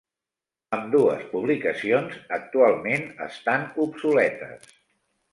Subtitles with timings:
[0.75, 4.73] Ambdues publicacions actualment estan obsoletes